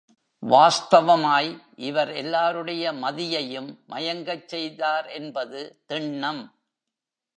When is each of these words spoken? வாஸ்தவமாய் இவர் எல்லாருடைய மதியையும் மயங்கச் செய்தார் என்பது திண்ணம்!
வாஸ்தவமாய் 0.43 1.49
இவர் 1.81 2.11
எல்லாருடைய 2.13 2.93
மதியையும் 2.93 3.69
மயங்கச் 3.87 4.47
செய்தார் 4.47 5.07
என்பது 5.11 5.61
திண்ணம்! 5.87 6.43